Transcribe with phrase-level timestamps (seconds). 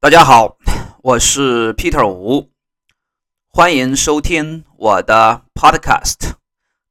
[0.00, 0.56] 大家好，
[1.02, 2.52] 我是 Peter 吴，
[3.48, 6.34] 欢迎收听我的 Podcast，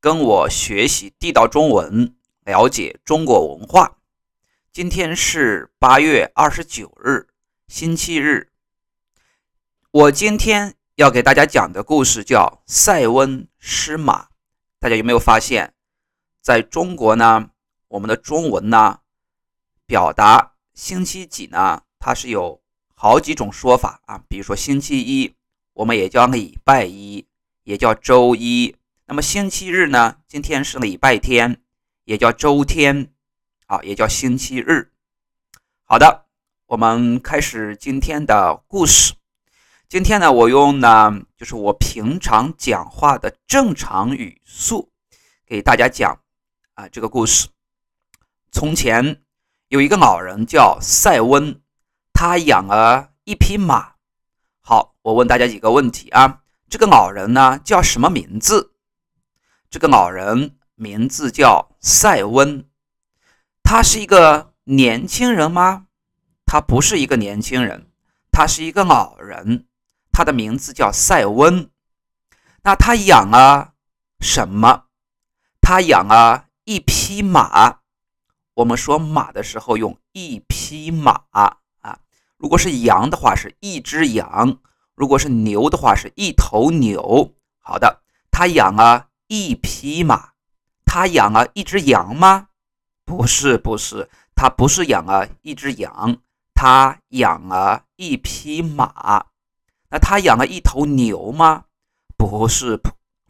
[0.00, 3.98] 跟我学习地道中文，了解中国文化。
[4.72, 7.28] 今天是八月二十九日，
[7.68, 8.50] 星期日。
[9.90, 14.22] 我今天要给大家讲的故事叫《塞翁失马》。
[14.78, 15.74] 大家有没有发现，
[16.40, 17.50] 在中国呢，
[17.88, 19.00] 我们的中文呢，
[19.84, 22.63] 表达星期几呢，它是有。
[22.96, 25.34] 好几种说法啊，比如说星期一，
[25.72, 27.26] 我们也叫礼拜一，
[27.64, 28.76] 也叫周一。
[29.06, 30.18] 那么星期日呢？
[30.28, 31.60] 今天是礼拜天，
[32.04, 33.12] 也叫周天，
[33.66, 34.92] 啊，也叫星期日。
[35.82, 36.26] 好的，
[36.66, 39.14] 我们开始今天的故事。
[39.88, 44.90] 今天呢，我用呢，就是我平常讲话的正常语速，
[45.44, 46.20] 给大家讲
[46.74, 47.48] 啊这个故事。
[48.52, 49.20] 从前
[49.68, 51.60] 有一个老人叫塞翁。
[52.26, 53.96] 他养了一匹马。
[54.62, 56.40] 好，我问大家几个问题啊。
[56.70, 58.72] 这个老人呢叫什么名字？
[59.68, 62.64] 这个老人名字叫塞翁。
[63.62, 65.88] 他是一个年轻人吗？
[66.46, 67.90] 他不是一个年轻人，
[68.32, 69.66] 他是一个老人。
[70.10, 71.68] 他的名字叫塞翁。
[72.62, 73.74] 那他养了
[74.18, 74.84] 什么？
[75.60, 77.80] 他养了一匹马。
[78.54, 81.24] 我们说马的时候用一匹马。
[82.44, 84.58] 如果是羊的话，是一只羊；
[84.94, 87.32] 如果是牛的话，是一头牛。
[87.58, 90.32] 好的，他养了一匹马，
[90.84, 92.48] 他养了一只羊吗？
[93.06, 96.18] 不是，不是，他不是养了一只羊，
[96.54, 99.24] 他养了一匹马。
[99.88, 101.64] 那他养了一头牛吗？
[102.18, 102.78] 不是，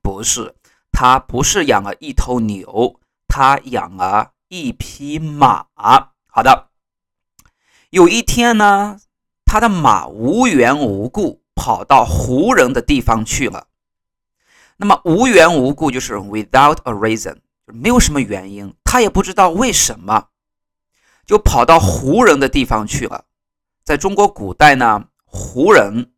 [0.00, 0.54] 不，是，
[0.90, 5.66] 他不是养了一头牛，他养了一匹马。
[5.74, 6.71] 好的。
[7.92, 8.98] 有一天呢，
[9.44, 13.66] 他的马无缘无故跑到胡人的地方去了。
[14.78, 20.28] 那么无缘无故就是 without a reason，没有什么原因，他也不知道为什么，
[21.26, 23.26] 就跑到胡人的地方去了。
[23.84, 26.12] 在中国古代呢，胡人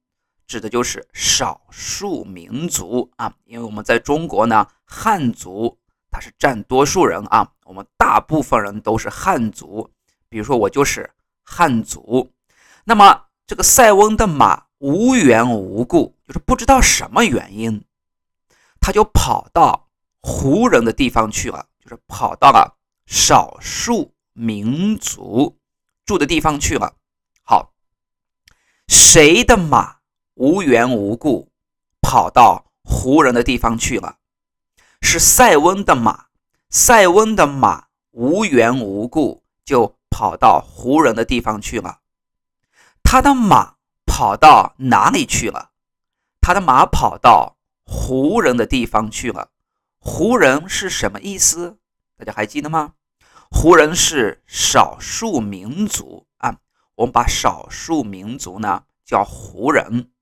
[0.46, 5.76] 指的就是少数民族啊，因为我们在中国呢，汉族
[6.08, 9.90] 它是占多数人啊，我们大部分人都是汉族，
[10.28, 11.10] 比如说我就是。
[11.44, 12.32] 汉族，
[12.84, 17.84] 那么这个塞翁的马无缘无故，就是不知道什么原因，
[18.80, 19.88] 他就跑到
[20.20, 25.58] 胡人的地方去了，就是跑到了少数民族
[26.06, 26.94] 住的地方去了。
[27.42, 27.72] 好，
[28.88, 29.98] 谁的马
[30.34, 31.50] 无缘无故
[32.00, 34.16] 跑到胡人的地方去了？
[35.02, 36.26] 是塞翁的马，
[36.70, 39.96] 塞翁的马无缘无故就。
[40.16, 41.98] 跑到胡人的地方去了，
[43.02, 43.74] 他的马
[44.06, 45.72] 跑到哪里去了？
[46.40, 49.50] 他的马跑到胡人的地方去了。
[49.98, 51.78] 胡人是什么意思？
[52.16, 52.92] 大家还记得吗？
[53.50, 56.58] 胡人是少数民族啊，
[56.94, 60.12] 我们把少数民族呢叫胡人。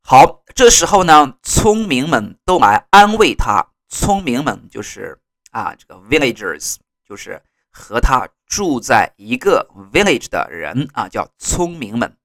[0.00, 3.64] 好，这时候呢，村民们都来安慰他。
[3.88, 5.20] 村民们就是
[5.52, 6.78] 啊，这个 villagers
[7.08, 7.40] 就是。
[7.76, 12.16] 和他住在一个 village 的人啊，叫村民们，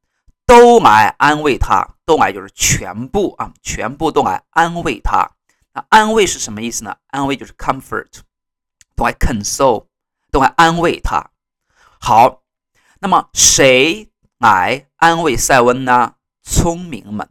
[0.46, 5.28] 都来安慰他，都来就是全部啊，全部都来安慰他。
[5.74, 6.96] 那安慰是什么意思呢？
[7.08, 8.20] 安慰就是 comfort，
[8.96, 9.88] 都来 console，
[10.32, 11.32] 都来安慰他。
[12.00, 12.44] 好，
[13.00, 16.14] 那么谁来安慰塞翁呢？
[16.44, 17.28] 村民们，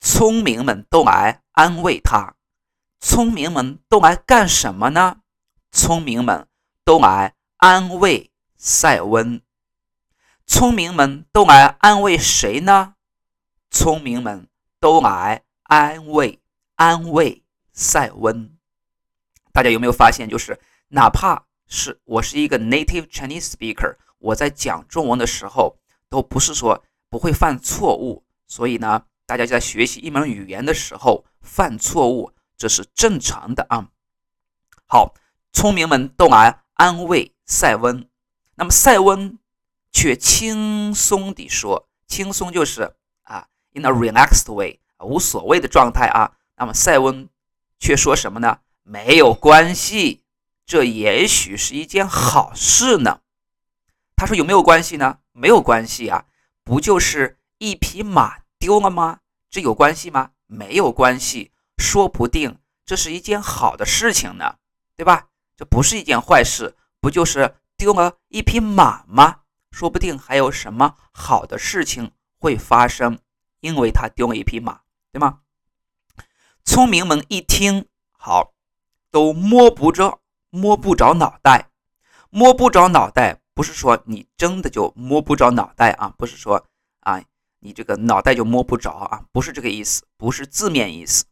[0.00, 2.34] 村民们都来安慰他。
[3.00, 5.18] 村民们都来干什么呢？
[5.70, 6.48] 村民们。
[6.84, 9.40] 都来安慰塞翁，
[10.46, 12.96] 村民们都来安慰谁呢？
[13.70, 16.42] 村民们都来安慰
[16.74, 17.42] 安慰
[17.72, 18.50] 塞翁。
[19.50, 25.78] 大家有没有发现，就是哪怕是我是一个 native Chinese speaker，我在讲中文的时候，
[26.10, 28.22] 都不是说不会犯错误。
[28.46, 33.88] 所以呢，大家在学习一门语言的时候犯错误，这是正常的啊。
[34.84, 35.14] 好，
[35.50, 36.63] 村民们都来。
[36.74, 38.08] 安慰塞翁，
[38.56, 39.38] 那么塞翁
[39.92, 47.28] 却轻松地说：“轻松就是啊，in a relaxed way，无所谓的状态啊。”那么塞翁
[47.78, 48.58] 却说什么呢？
[48.82, 50.22] 没有关系，
[50.66, 53.20] 这也许是一件好事呢。
[54.16, 55.18] 他说：“有没有关系呢？
[55.32, 56.26] 没有关系啊，
[56.62, 59.20] 不就是一匹马丢了吗？
[59.50, 60.30] 这有关系吗？
[60.46, 64.56] 没有关系，说不定这是一件好的事情呢，
[64.96, 69.40] 对吧？”这不是一件坏事，不就是丢了一匹马吗？
[69.70, 73.18] 说不定还有什么好的事情会发生，
[73.60, 75.40] 因为他丢了一匹马，对吗？
[76.64, 78.52] 聪明们一听，好，
[79.10, 80.20] 都摸不着
[80.50, 81.70] 摸不着脑袋，
[82.30, 86.66] 摸不着脑袋，不是说你真的就摸不着脑袋啊，不是说
[87.00, 87.22] 啊，
[87.60, 91.24] 你这个脑袋就摸不着啊，不是这个意思，不是字面意思，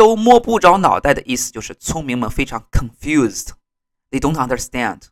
[0.00, 5.02] 都摸不着脑袋的意思就是聪明们非常 confused，they don't understand，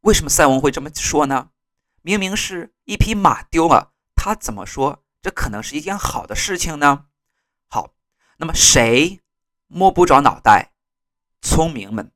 [0.00, 1.50] 为什么赛文会这么说呢？
[2.02, 7.04] 明明是一匹马丢了，他怎么说这可能是一件好的事情呢？
[7.68, 7.94] 好。
[8.38, 9.20] 那么谁
[9.68, 10.72] 摸不着脑袋？
[11.40, 12.10] 聪明们，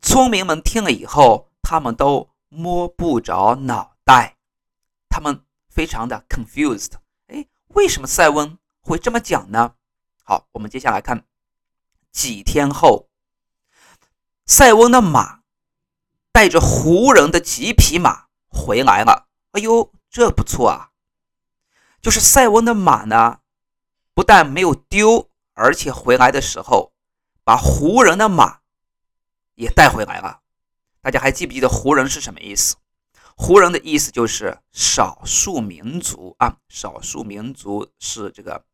[0.00, 4.36] 聪明们听了以后，他们都摸不着脑袋，
[5.08, 6.92] 他们非常的 confused。
[7.26, 9.74] 哎，为什么塞翁会这么讲呢？
[10.22, 11.24] 好，我们接下来看，
[12.14, 13.08] 几天后，
[14.46, 15.40] 塞翁的马
[16.30, 19.26] 带着胡人的几匹马回来了。
[19.50, 20.90] 哎呦，这不错啊！
[22.00, 23.40] 就是塞翁的马呢，
[24.14, 25.28] 不但没有丢。
[25.56, 26.92] 而且回来的时候，
[27.44, 28.60] 把胡人的马
[29.54, 30.40] 也带回来了。
[31.00, 32.76] 大家还记不记得胡人是什么意思？
[33.36, 38.64] 胡人的意思就是少数民族啊，少数民族是这个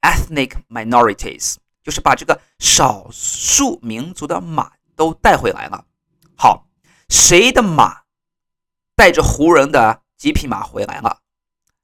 [0.00, 1.56] ethnic minorities，
[1.88, 5.86] 就是把这个少数民族的马都带回来了。
[6.36, 6.66] 好，
[7.08, 8.02] 谁的马
[8.94, 11.20] 带着胡人的几匹马回来了？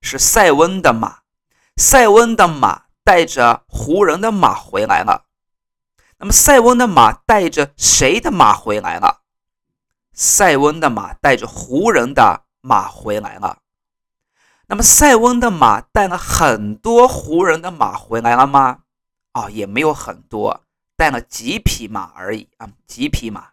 [0.02, 1.20] 是塞翁的马，
[1.78, 2.82] 塞翁的马。
[3.06, 5.26] 带着胡人的马回来了，
[6.16, 9.20] 那么塞翁的马带着谁的马回来了？
[10.14, 13.58] 塞翁的马带着胡人的马回来了。
[14.68, 18.83] 那么塞翁的马带了很多胡人的马回来了吗？
[19.34, 20.64] 啊，也没有很多，
[20.96, 23.50] 带了几匹马而已啊，几匹马。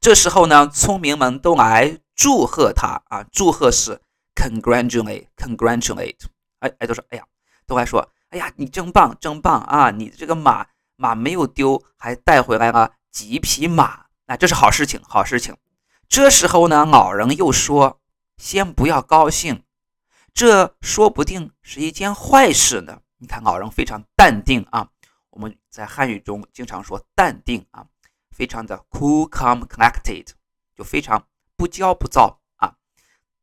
[0.00, 4.00] 这时候呢，聪明们都来祝贺他啊，祝贺是
[4.34, 6.26] congratulate，congratulate，
[6.58, 7.24] 哎哎，都说哎呀，
[7.66, 8.10] 都还说。
[8.30, 9.92] 哎呀，你真棒，真棒啊！
[9.92, 10.66] 你这个马
[10.96, 15.56] 马没有丢，还带回来了几匹马，那这是好事情，好事情。
[16.08, 18.00] 这时候呢，老人又说
[18.36, 19.62] ：“先不要高兴，
[20.34, 24.88] 这说不定是一件坏事呢。”你看，老人非常淡定啊。
[25.30, 27.84] 我们在汉语中经常说淡定啊，
[28.30, 30.28] 非常的 cool, calm, collected，
[30.76, 31.26] 就非常
[31.56, 32.76] 不骄不躁啊。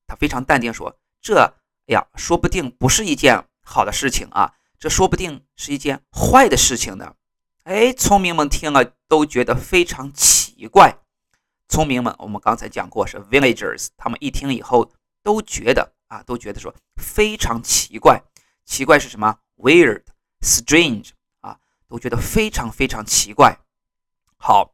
[0.07, 1.53] 他非常淡定说：“这，
[1.87, 7.15] 哎呀，说不定不是一件好的事情啊。”这说不定是一件坏的事情呢。
[7.63, 10.97] 哎，聪明们听了都觉得非常奇怪。
[11.67, 14.89] 聪明们，我们刚才讲过是 villagers，他们一听以后
[15.21, 18.23] 都觉得啊，都觉得说非常奇怪。
[18.65, 21.11] 奇怪是什么？weird，strange
[21.41, 21.57] 啊，
[21.87, 23.59] 都觉得非常非常奇怪。
[24.37, 24.73] 好，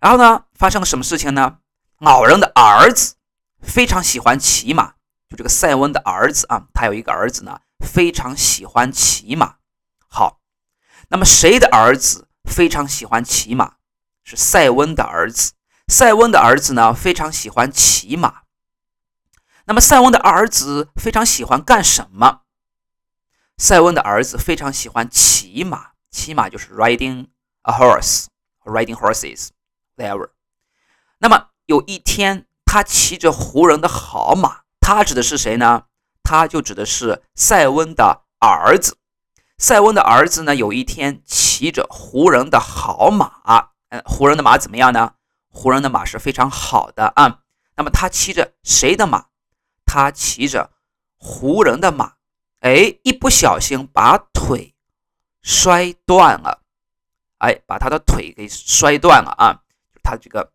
[0.00, 1.58] 然后呢，发生了什么事情呢？
[1.98, 3.14] 老人的儿子
[3.60, 4.94] 非常喜欢骑马，
[5.28, 7.60] 就这个塞翁的儿子啊，他有一个儿子呢。
[7.84, 9.56] 非常喜欢骑马，
[10.08, 10.40] 好，
[11.08, 13.74] 那么谁的儿子非常喜欢骑马？
[14.24, 15.52] 是塞翁的儿子。
[15.88, 18.44] 塞翁的儿子呢，非常喜欢骑马。
[19.66, 22.43] 那么塞翁的儿子非常喜欢干什么？
[23.64, 27.28] 塞翁的儿子非常喜欢骑马，骑马就是 riding
[27.62, 30.28] a horse，riding horses，whatever。
[31.16, 35.84] 那么有一天，他骑着胡人的好马，他指的是谁呢？
[36.22, 38.98] 他就指的是塞翁的儿子。
[39.56, 43.70] 塞翁的儿子呢，有一天骑着胡人的好马。
[43.88, 45.14] 嗯，胡人的马怎么样呢？
[45.48, 47.38] 胡人的马是非常好的啊。
[47.76, 49.28] 那么他骑着谁的马？
[49.86, 50.70] 他骑着
[51.16, 52.16] 胡人的马。
[52.64, 54.74] 哎，一不小心把腿
[55.42, 56.62] 摔断了。
[57.36, 59.60] 哎，把他的腿给摔断了啊！
[60.02, 60.50] 他这个，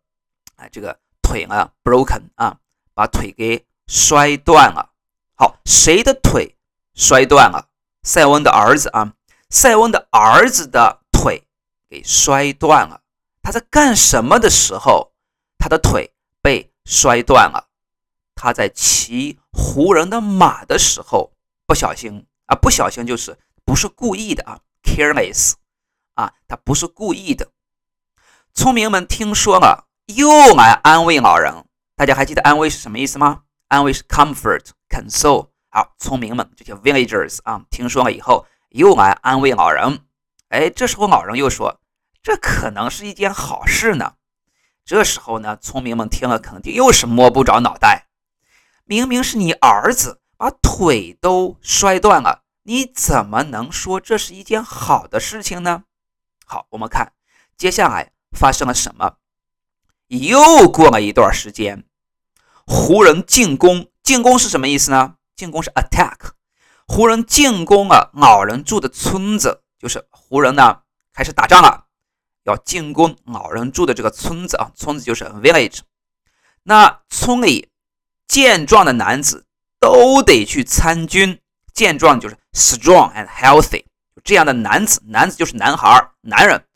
[0.56, 2.58] 哎，这个腿呢，broken 啊，
[2.94, 4.90] 把腿给摔断了。
[5.36, 6.56] 好，谁的腿
[6.94, 7.68] 摔断了？
[8.02, 9.14] 塞翁的儿子啊，
[9.48, 11.46] 塞翁的儿子的腿
[11.88, 13.02] 给摔断了。
[13.40, 15.12] 他在干什么的时候，
[15.58, 16.12] 他的腿
[16.42, 17.68] 被摔断了？
[18.34, 21.30] 他在骑胡人的马的时候，
[21.70, 25.52] 不小心啊，不小心就是不是故意的啊，careless
[26.14, 27.52] 啊，他不是故意的。
[28.52, 31.64] 聪明们听说了，又来安慰老人。
[31.94, 33.42] 大家还记得安慰是什么意思吗？
[33.68, 34.70] 安慰是 comfort。
[34.88, 40.00] console，好，聪明们这些 villagers 啊，听说了以后又来安慰老人。
[40.48, 41.80] 哎，这时候老人又说，
[42.20, 44.14] 这可能是一件好事呢。
[44.84, 48.08] 这时候呢，聪明们听了肯定又是摸不着脑袋。
[48.82, 55.84] 明明是你儿子把腿都摔断了，你怎么能说这是一件好的事情呢？
[56.46, 57.12] 好，我们看
[57.58, 59.18] 接下来发生了什么。
[60.06, 61.84] 又过了一段时间。
[62.64, 65.16] 胡人进攻进攻是什么意思呢？
[65.36, 66.30] 进攻是 attack。
[66.86, 70.80] 胡人进攻了老人住的村子，就是胡人呢
[71.12, 71.84] 开始打仗了，
[72.44, 74.72] 要进攻老人住的这个村子啊。
[74.74, 75.80] 村子就是 village。
[76.62, 77.68] 那村里
[78.26, 79.44] 健壮的男子
[79.80, 81.40] 都得去参军，
[81.72, 83.84] 健壮就是 strong and healthy。
[84.22, 86.66] 这样的男子，男子就是男孩男人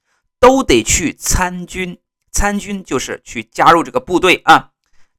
[0.41, 2.01] 都得去参军。
[2.33, 4.71] 参军就是去加入这个部队啊，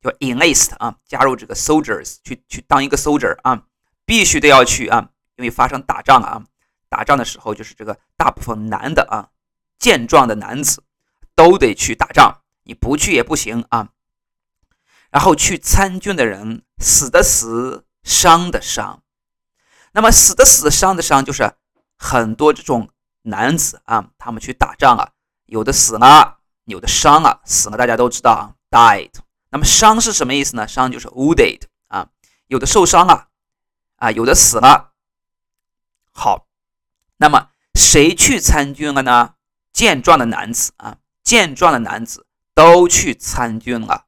[0.01, 3.63] 叫 enlist 啊，加入这个 soldiers，去去当一个 soldier 啊，
[4.05, 6.43] 必须得要去啊，因为发生打仗啊，
[6.89, 9.29] 打仗的时候就是这个大部分男的啊，
[9.79, 10.83] 健壮的男子
[11.35, 13.89] 都得去打仗，你不去也不行啊。
[15.11, 19.01] 然后去参军的人，死的死，伤的伤。
[19.91, 21.53] 那么死的死，伤的伤，就是
[21.97, 22.89] 很多这种
[23.23, 25.11] 男子啊，他们去打仗啊，
[25.45, 26.39] 有的死了。
[26.65, 29.11] 有的伤了，死了，大家都知道啊，died。
[29.51, 30.67] 那么伤是什么意思呢？
[30.67, 32.09] 伤就是 wounded 啊，
[32.47, 33.27] 有的受伤了
[33.97, 34.93] 啊，有的死了。
[36.11, 36.47] 好，
[37.17, 39.35] 那么谁去参军了呢？
[39.71, 44.04] 健壮的男子啊，健壮的男子都去参军了。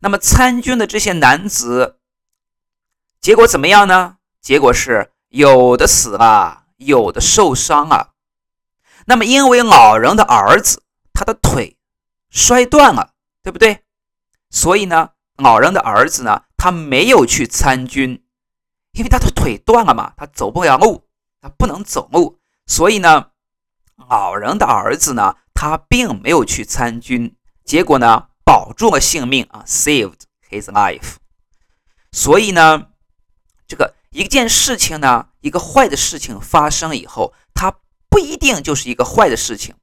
[0.00, 1.98] 那么参军的这些男子，
[3.20, 4.16] 结果怎么样呢？
[4.40, 8.14] 结果是有的死了，有的受伤了。
[9.06, 11.76] 那么因为老人的儿子，他的腿。
[12.30, 13.82] 摔断了，对不对？
[14.50, 18.22] 所以呢，老人的儿子呢，他没有去参军，
[18.92, 21.08] 因为他的腿断了嘛，他走不了路，
[21.40, 22.38] 他不能走路。
[22.66, 23.30] 所以呢，
[24.10, 31.16] 老人的儿子呢，他并没有去参军，结果呢，保住了性命啊，saved his life。
[32.10, 32.86] 所以呢，
[33.66, 37.74] 这个一件事情呢，一个坏的事情发生以后，它
[38.08, 39.74] 不一定就是一个坏的事情。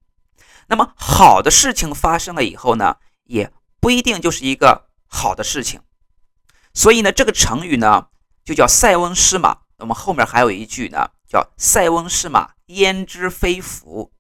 [0.66, 5.82] 那么好的事情发生了以后呢，也不一定就是一个好的事情。
[6.74, 8.08] 所以呢，这个成语呢
[8.44, 9.60] 就叫塞翁失马。
[9.78, 14.12] 那么后面还有一句呢，叫塞翁失马焉知非福。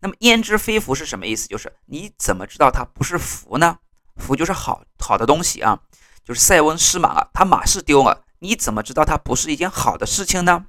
[0.00, 1.48] 那么焉知非福是什么意思？
[1.48, 3.78] 就是你怎么知道它不是福呢？
[4.16, 5.80] 福就是好好的东西啊，
[6.24, 10.66] 就是塞翁失马了，他马是丢了，你怎么知道它不是一件好的事情呢？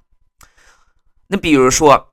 [1.28, 2.12] 那比如说。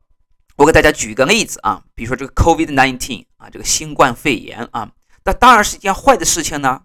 [0.56, 4.92] 我给大家举一个例子啊，比如说这个 COVID-19 啊，这个新冠肺炎啊，
[5.24, 6.82] 那当然是一件坏的事情呢。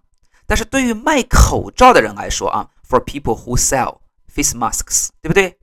[0.47, 5.59] 但是对于卖口罩的人来说啊，for people who sell face masks，对不对？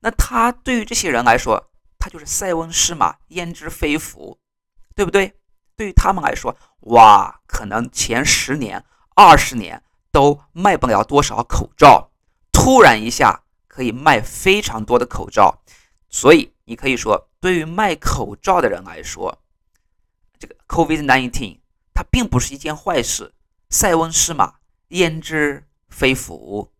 [0.00, 4.36] 那他对于这些人来说，他就是塞翁失马焉知非福，
[4.96, 5.32] 对不对？
[5.76, 12.10] 对于他们来说，哇，可能前十年、二十年都卖不了多少口罩，
[12.52, 15.62] 突然一下可以卖非常多的口罩，
[16.08, 17.28] 所以你可以说。
[17.40, 19.42] 对于卖口罩的人来说，
[20.38, 21.58] 这个 COVID-19
[21.92, 23.34] 它并不是一件坏事。
[23.68, 24.54] 塞翁失马，
[24.88, 26.72] 焉知非福。